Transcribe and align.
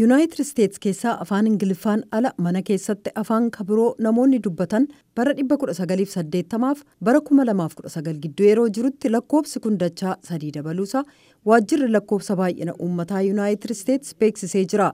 yuunaayitid 0.00 0.40
isteets 0.44 0.78
keessaa 0.84 1.12
afaan 1.24 1.46
ingiliffaan 1.50 2.02
ala 2.18 2.30
mana 2.46 2.60
keessatti 2.68 3.10
afaan 3.22 3.46
kabiroo 3.56 3.88
namoonni 4.06 4.38
dubbatan 4.46 4.86
bara 5.20 5.32
1980 5.40 6.70
f 6.74 6.82
bara 7.08 7.20
2019 7.30 8.14
gidduu 8.26 8.46
yeroo 8.50 8.66
jirutti 8.78 9.12
lakkoobsi 9.14 9.60
kun 9.64 9.78
dachaa 9.82 10.14
sadii 10.28 10.52
dabaluusaa 10.58 11.04
waajjirri 11.52 11.88
lakkoobsa 11.96 12.36
baay'ina 12.42 12.74
uummataa 12.86 13.22
yuunaayitid 13.28 13.70
isteets 13.76 14.14
beeksisee 14.24 14.64
jira 14.74 14.90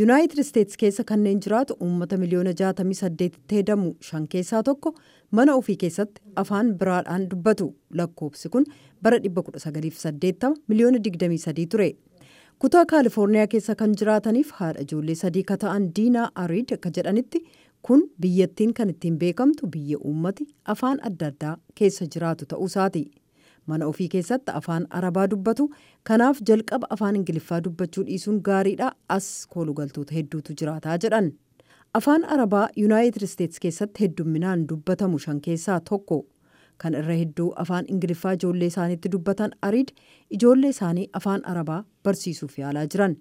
yuunaayitid 0.00 0.38
isteets 0.44 0.76
keessa 0.84 1.04
kanneen 1.10 1.40
jiraatu 1.46 1.76
uummata 1.88 2.16
miliyoona 2.24 2.52
68 2.62 3.30
tti 3.46 3.56
hedamu 3.60 3.90
shan 4.10 4.28
keessaa 4.36 4.62
tokko 4.70 4.94
mana 5.40 5.54
ofii 5.62 5.76
keessatti 5.84 6.22
afaan 6.44 6.72
biraadhaan 6.84 7.28
dubbatu 7.34 7.68
lakkoobsi 8.00 8.48
kun 8.56 8.64
bara 9.02 9.18
1980 9.18 10.54
miliyoona 10.68 10.98
23 11.10 11.66
ture. 11.74 11.90
Kutaa 12.62 12.84
kaalifoorniyaa 12.86 13.46
keessa 13.52 13.74
kan 13.80 13.94
jiraataniif 14.00 14.50
haadha 14.58 14.82
ijoollee 14.86 15.14
sadii 15.20 15.42
ka 15.50 15.56
ta'an 15.64 15.88
diinaa 15.98 16.28
ariid 16.44 16.74
akka 16.76 16.90
jedhanitti 16.98 17.40
kun 17.88 18.02
biyyattiin 18.24 18.74
kan 18.80 18.90
ittiin 18.94 19.18
beekamtu 19.22 19.66
biyya 19.76 19.98
uummati 20.10 20.46
afaan 20.74 21.00
adda 21.10 21.26
addaa 21.32 21.54
keessa 21.80 22.06
jiraatu 22.16 22.46
ta'uusaati 22.52 23.02
mana 23.72 23.86
ofii 23.92 24.08
keessatti 24.14 24.54
afaan 24.60 24.86
arabaa 25.00 25.26
dubbatu 25.34 25.68
kanaaf 26.10 26.42
jalqaba 26.50 26.86
afaan 26.96 27.16
ingiliffaa 27.22 27.60
dubbachuu 27.64 28.04
dhiisuun 28.10 28.40
gaariidha 28.50 28.92
as 29.16 29.30
koolugaltoota 29.54 30.14
hedduutu 30.20 30.56
jiraataa 30.62 30.98
jedhan 31.06 31.32
afaan 32.00 32.24
arabaa 32.36 32.68
yuunaayitid 32.82 33.22
isteets 33.30 33.60
keessatti 33.66 34.04
heddumminaan 34.06 34.68
dubbatamu 34.68 35.18
shan 35.18 35.40
keessaa 35.48 35.80
tokko. 35.90 36.24
Kan 36.82 36.94
irra 37.00 37.14
hedduu 37.20 37.48
afaan 37.64 37.84
ingiliffaa 37.94 38.32
ijoollee 38.38 38.68
isaaniitti 38.72 39.08
dubbatan 39.14 39.52
ariid 39.68 39.92
ijoollee 40.38 40.70
isaanii 40.74 41.08
afaan 41.20 41.44
arabaa 41.52 41.84
barsiisuuf 42.04 42.58
yaalaa 42.58 42.86
jiran. 42.94 43.16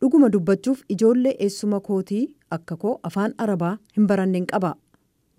Dhuguma 0.00 0.28
dubbachuuf 0.32 0.82
ijoollee 0.96 1.34
eessuma 1.46 1.80
kootii 1.88 2.22
akka 2.58 2.76
koo 2.84 2.94
afaan 3.10 3.34
arabaa 3.46 3.74
hin 3.96 4.06
baranneen 4.12 4.46
qaba. 4.52 4.74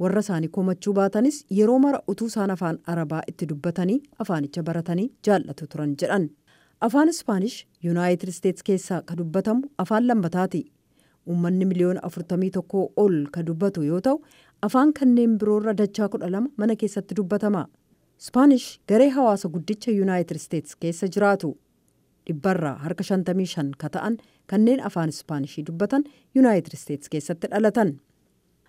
Warra 0.02 0.20
isaanii 0.26 0.48
komachuu 0.58 0.94
baatanis 1.00 1.40
yeroo 1.58 1.80
mara 1.80 2.02
utuu 2.14 2.28
isaan 2.34 2.52
afaan 2.58 2.80
arabaa 2.94 3.22
itti 3.32 3.46
dubbatanii 3.50 4.02
afaanicha 4.26 4.64
baratanii 4.70 5.10
jaallatu 5.28 5.68
turan 5.74 5.96
jedhan. 6.04 6.30
Afaan 6.88 7.10
ispaanish 7.10 7.58
yuunaayitid 7.84 8.30
isteets 8.30 8.64
keessaa 8.70 9.02
ka 9.10 9.16
dubbatamu 9.18 9.68
afaan 9.84 10.08
lammataati 10.08 10.62
uummanni 11.28 11.66
miliyoona 11.72 12.00
41 12.08 12.88
ol 13.04 13.18
ka 13.36 13.44
dubbatu 13.50 13.84
yoo 13.90 14.00
ta'u 14.08 14.18
afaan 14.68 14.94
kanneen 15.00 15.38
biroorra 15.40 15.74
dachaa 15.78 16.10
kudha 16.14 16.30
lama 16.32 16.50
mana 16.58 16.76
keessatti 16.82 17.16
dubbatama 17.20 17.64
ispaanish 18.22 18.68
garee 18.92 19.10
hawaasa 19.18 19.50
guddicha 19.56 19.92
yuunaayitid 19.98 20.36
isteets 20.42 20.76
keessa 20.76 21.08
jiraatu. 21.16 21.50
Dhibbarraa 22.28 22.76
harka 22.84 23.04
55 23.04 23.72
ka 23.82 23.90
ta'an 23.96 24.18
kanneen 24.52 24.84
afaan 24.90 25.10
ispaanishii 25.16 25.66
dubbatan 25.70 26.04
yuunaayitid 26.36 26.74
isteets 26.78 27.10
keessatti 27.10 27.48
dhalatan. 27.52 27.96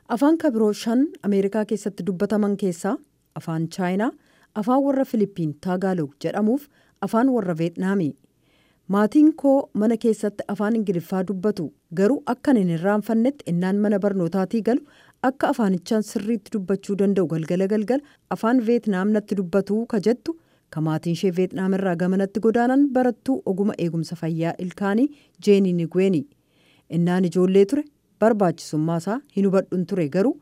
Afaan 0.09 0.39
kabiroo 0.39 0.73
shan 0.73 1.07
ameerikaa 1.23 1.65
keessatti 1.73 2.07
dubbataman 2.07 2.57
keessaa 2.63 2.97
afaan 3.41 3.69
chaayinaa 3.77 4.11
afaan 4.61 4.83
warra 4.87 5.05
filipiin 5.05 5.53
taagaalog 5.67 6.11
jedhamuuf 6.25 6.65
afaan 7.07 7.29
warra 7.35 7.55
veetnaami 7.59 8.09
maatiin 8.95 9.31
koo 9.43 9.71
mana 9.83 9.97
keessatti 9.97 10.45
afaan 10.55 10.77
ingiliffaa 10.81 11.23
dubbatu 11.29 11.69
garuu 12.01 12.23
akkan 12.33 12.57
hin 12.61 12.71
irraanfannetti 12.77 13.45
innaan 13.53 13.77
mana 13.85 13.99
barnootaatii 14.05 14.63
galu 14.69 14.83
akka 15.29 15.49
afaanichaan 15.53 16.03
sirriitti 16.11 16.53
dubbachuu 16.55 16.97
danda'u 17.03 17.27
galgala 17.33 17.67
galgala 17.73 18.03
afaan 18.37 18.61
veetnaam 18.69 19.13
natti 19.17 19.39
dubbatuu 19.41 19.81
ka 19.93 20.01
jettu 20.07 20.35
ka 20.77 20.81
maatiin 20.87 21.17
ishee 21.19 21.33
veetnaam 21.41 21.77
irraa 21.79 21.97
gamanatti 22.05 22.43
godaanan 22.47 22.87
barattuu 22.97 23.37
oguma 23.53 23.77
eegumsa 23.87 24.17
fayyaa 24.23 24.55
ilkaanii 24.67 25.09
jeenii 25.49 25.73
nigweeni 25.83 26.23
innaan 26.99 27.29
ijoollee 27.31 27.65
ture 27.75 27.85
barbaachisummaa 28.25 28.97
isaa 29.05 29.21
hin 29.37 29.47
hubadhuun 29.51 29.85
ture 29.93 30.09
garuu 30.17 30.35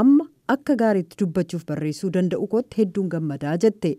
amma 0.00 0.26
akka 0.56 0.76
gaariitti 0.82 1.20
dubbachuuf 1.22 1.64
barreessuu 1.70 2.10
danda'u 2.18 2.46
kootti 2.56 2.76
hedduun 2.82 3.08
gammadaa 3.14 3.54
jette. 3.66 3.92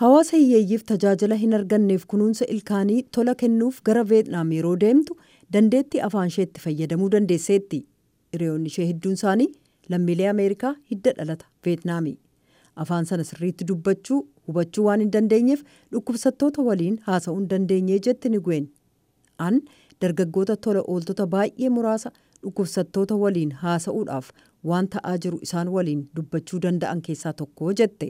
hawaasa 0.00 0.36
hiyyeeyyiif 0.40 0.82
tajaajila 0.88 1.34
hin 1.44 1.54
arganneef 1.60 2.02
kunuunsa 2.14 2.44
ilkaanii 2.56 2.98
tola 3.16 3.34
kennuuf 3.44 3.78
gara 3.90 4.02
veetnaam 4.10 4.52
yeroo 4.56 4.74
deemtu 4.82 5.16
dandeettii 5.54 6.00
afaan 6.08 6.28
ishee 6.32 6.44
itti 6.48 6.60
fayyadamuu 6.66 7.08
dandeesseetti 7.14 7.80
hiriyoonni 8.32 8.66
ishee 8.72 8.86
hedduun 8.90 9.14
isaanii 9.20 9.48
lammiilee 9.94 10.28
ameerikaa 10.32 10.74
hidda 10.92 11.12
dhalata 11.18 11.46
veetnaami 11.66 12.14
afaan 12.84 13.04
sana 13.10 13.24
sirriitti 13.30 13.64
dubbachuu 13.72 14.20
hubachuu 14.50 14.84
waan 14.88 15.00
hin 15.04 15.12
dandeenyeef 15.16 15.62
dhukkubsattoota 15.92 16.62
waliin 16.70 16.98
haasa'uu 17.08 17.38
hin 17.40 17.48
dandeenye 17.54 17.98
jetti 18.08 18.28
nigween 18.36 18.68
an 19.48 19.60
dargaggoota 20.04 20.56
tola 20.66 20.82
ooltota 20.94 21.26
baay'ee 21.34 21.70
muraasa 21.78 22.12
dhukkubsattoota 22.42 23.16
waliin 23.24 23.52
haasa'uudhaaf 23.64 24.30
waan 24.72 24.88
ta'aa 24.94 25.16
jiru 25.24 25.38
isaan 25.48 25.68
waliin 25.76 26.04
dubbachuu 26.16 26.60
danda'an 26.68 27.02
keessaa 27.08 27.32
tokko 27.42 27.72
jette. 27.82 28.08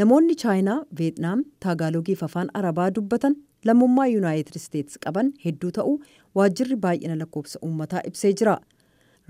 namoonni 0.00 0.34
chaayinaa 0.42 0.78
veetnaam 0.98 1.42
taagaalogiif 1.64 2.22
afaan 2.26 2.48
arabaa 2.60 2.88
dubbatan 2.96 3.36
lammummaa 3.68 4.06
yuunaayitid 4.14 4.56
isteets 4.60 4.98
qaban 5.04 5.30
hedduu 5.44 5.70
ta'uu 5.78 5.94
waajjirri 6.40 6.76
baay'ina 6.86 7.16
lakkoofsa 7.20 7.58
uummataa 7.68 8.02
ibsee 8.10 8.32
jira 8.40 8.56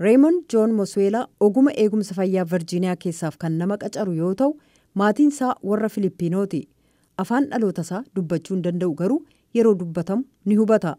reemond 0.05 0.43
joon 0.53 0.71
mosweelaa 0.79 1.27
oguma 1.45 1.71
eegumsa 1.83 2.13
fayyaa 2.17 2.45
virjiiniyaa 2.53 2.95
keessaaf 3.03 3.37
kan 3.43 3.53
nama 3.61 3.77
qacaru 3.83 4.13
yoo 4.21 4.33
ta'u 4.41 4.51
maatiin 5.01 5.31
isaa 5.35 5.55
warra 5.69 5.89
filipiinooti 5.95 6.61
afaan 7.23 7.47
dhaloota 7.51 7.81
isaa 7.87 8.03
dubbachuu 8.15 8.55
hin 8.55 8.63
danda'u 8.67 8.93
garuu 9.01 9.19
yeroo 9.57 9.75
dubbatamu 9.81 10.23
ni 10.45 10.55
hubata. 10.61 10.95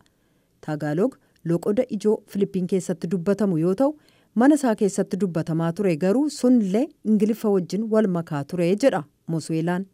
Taagaalog 0.66 1.14
loqoda 1.50 1.84
ijoo 1.96 2.16
filipiin 2.32 2.66
keessatti 2.72 3.06
dubbatamu 3.14 3.58
yoo 3.64 3.74
ta'u 3.82 3.94
mana 4.42 4.54
isaa 4.60 4.74
keessatti 4.82 5.16
dubbatamaa 5.24 5.72
ture 5.80 5.96
garuu 6.04 6.26
sunillee 6.38 6.86
ingiliffa 7.12 7.48
wajjin 7.56 7.86
wal 7.92 8.08
makaa 8.16 8.44
ture 8.52 8.68
jedha 8.84 9.04
mosweelaan 9.34 9.86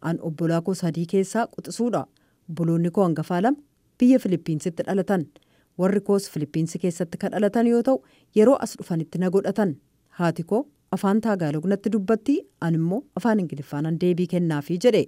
an 0.00 0.18
obbolaa 0.28 0.60
koo 0.68 0.74
sadii 0.82 1.06
keessaa 1.14 1.46
quxisuudha. 1.56 2.04
Obboloonni 2.50 2.90
koo 2.90 3.04
hangafaa 3.08 3.40
lama 3.42 3.58
biyya 3.98 4.18
filipiinsitti 4.22 4.82
dhalatan 4.86 5.26
warri 5.78 6.00
koos 6.08 6.30
filipiinsi 6.30 6.78
keessatti 6.84 7.18
kan 7.24 7.32
dhalatan 7.34 7.66
yoo 7.72 7.82
ta'u 7.88 7.98
yeroo 8.38 8.56
as 8.66 8.76
dhufanitti 8.78 9.18
na 9.18 9.30
godhatan. 9.36 9.76
Haati 10.18 10.42
koo 10.52 10.62
afaan 10.96 11.20
taagaalog 11.26 11.66
natti 11.72 11.90
dubbatti 11.92 12.36
an 12.60 12.74
immoo 12.80 13.02
afaan 13.20 13.40
ingiliffaanan 13.44 14.00
deebii 14.00 14.26
kennaafii 14.34 14.78
jedhe. 14.86 15.04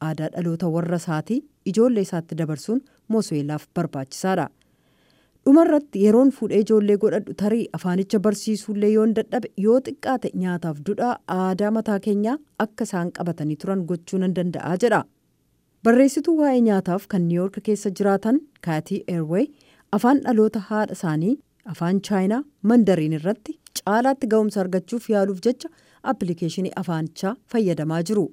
Aadaa 0.00 0.28
dhaloota 0.36 0.68
warra 0.76 0.96
isaatii 1.02 1.40
ijoollee 1.72 2.02
isaatti 2.08 2.34
dabarsuun 2.42 2.80
mosweelaaf 3.08 3.66
barbaachisaadha. 3.74 4.48
dhumarratti 5.46 6.02
yeroon 6.04 6.30
fuudhee 6.36 6.58
ijoollee 6.64 6.94
godhadhu 7.00 7.34
tarii 7.40 7.64
afaanicha 7.78 8.18
barsiisuullee 8.26 8.88
yoon 8.92 9.10
dadhabe 9.16 9.48
yoo 9.64 9.80
xiqqaate 9.88 10.30
nyaataaf 10.42 10.78
dudhaa 10.86 11.10
aadaa 11.34 11.70
mataa 11.78 11.98
keenyaa 12.06 12.36
akka 12.64 12.84
isaan 12.88 13.10
qabatanii 13.18 13.56
turan 13.64 13.82
gochuu 13.90 14.18
nan 14.22 14.34
danda'a 14.38 14.72
jedha. 14.84 15.00
Barreessituu 15.84 16.36
waa'ee 16.40 16.60
nyaataaf 16.68 17.06
kan 17.14 17.26
niiyoork 17.28 17.58
keessa 17.68 17.90
jiraatan 17.98 18.40
kaatii 18.68 19.02
eerwey 19.16 19.44
afaan 19.96 20.20
dhaloota 20.26 20.60
haadha 20.68 20.94
isaanii 20.98 21.34
afaan 21.72 22.00
chaayinaa 22.08 22.42
mandariin 22.70 23.16
irratti 23.18 23.52
caalaatti 23.80 24.30
ga'umsa 24.34 24.60
argachuuf 24.64 25.08
yaaluuf 25.14 25.40
jecha 25.46 25.68
appilikeeshinii 26.12 26.72
afaanichaa 26.82 27.34
fayyadamaa 27.54 28.02
jiru 28.10 28.24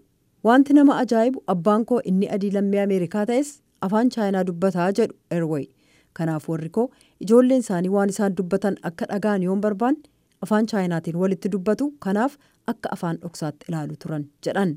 wanti 0.50 0.74
nama 0.80 0.98
ajaa'ibu 1.04 1.44
abbaan 1.56 1.86
koo 1.92 2.00
inni 2.12 2.30
adii 2.38 2.52
lammii 2.58 2.82
ameerikaa 2.86 3.26
ta'es 3.32 3.50
afaan 3.88 4.10
chaayinaa 4.16 4.44
dubbataa 4.52 4.90
jedhu 5.00 5.16
eerwey. 5.38 5.66
kanaaf 6.20 6.48
warri 6.52 6.70
koo 6.78 6.86
ijoolleen 7.26 7.62
isaanii 7.66 7.92
waan 7.98 8.10
isaan 8.14 8.34
dubbatan 8.40 8.78
akka 8.90 9.06
dhagaan 9.12 9.44
yoon 9.48 9.62
barbaanne 9.66 10.02
afaan 10.46 10.66
chaayinaatiin 10.72 11.20
walitti 11.24 11.52
dubbatu 11.54 11.86
kanaaf 12.06 12.34
akka 12.74 12.90
afaan 12.96 13.20
dhoksaatti 13.26 13.66
ilaalu 13.70 13.96
turan 14.06 14.26
jedhan 14.48 14.74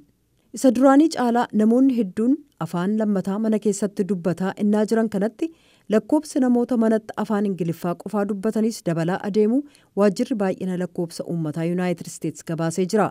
isa 0.59 0.71
duraanii 0.77 1.09
caalaa 1.17 1.47
namoonni 1.61 1.97
hedduun 2.01 2.37
afaan 2.67 2.93
lammataa 3.01 3.39
mana 3.47 3.59
keessatti 3.65 4.07
dubbataa 4.13 4.53
innaa 4.65 4.85
jiran 4.93 5.09
kanatti 5.15 5.49
lakkoobsi 5.93 6.41
namoota 6.41 6.77
manatti 6.77 7.15
afaan 7.23 7.47
ingiliffaa 7.47 7.95
qofaa 8.03 8.25
dubbatanis 8.29 8.83
dabalaa 8.87 9.19
adeemu 9.29 9.59
waajjirri 10.01 10.37
baay'ina 10.43 10.79
lakkoobsa 10.83 11.25
uummataa 11.33 11.65
yuunaayitid 11.71 12.07
isteets 12.13 12.45
gabaasee 12.51 12.87
jira 12.93 13.11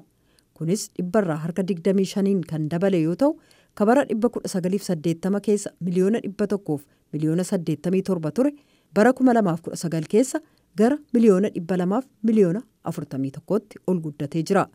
kunis 0.60 0.86
dhibbarraa 0.98 1.38
harka 1.44 1.62
25 1.74 2.40
kan 2.52 2.70
dabale 2.72 3.02
yoo 3.04 3.16
ta'u 3.24 3.38
kabara 3.82 4.04
1980 4.16 5.40
keessa 5.48 5.70
miliyoona 5.90 6.20
100 6.30 6.80
miliyoona 7.14 7.44
87 7.52 8.32
ture 8.40 8.52
bara 8.96 9.12
2019 9.22 10.08
keessa 10.16 10.42
gara 10.82 10.98
miliyoona 11.14 11.48
200 11.60 12.02
miliyoona 12.30 12.62
41tti 12.94 13.82
ol 13.88 14.00
guddatee 14.08 14.44
jira 14.50 14.66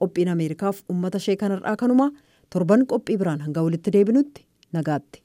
qophiin 0.00 0.28
ameerikaaf 0.34 0.82
uummata 0.90 1.18
ishee 1.24 1.36
kanarraa 1.44 1.76
kanumaa 1.84 2.10
torban 2.54 2.86
qophii 2.92 3.18
biraan 3.24 3.40
hanga 3.46 3.62
walitti 3.68 3.90
deebinutti 3.96 4.46
nagaatti. 4.72 5.22